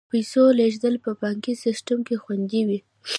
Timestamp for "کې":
2.07-2.15